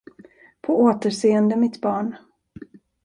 På 0.61 0.81
återseende, 0.81 1.55
mitt 1.55 1.81
barn. 1.81 2.15